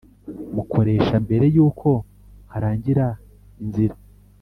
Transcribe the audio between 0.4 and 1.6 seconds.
Mukoresha mbere y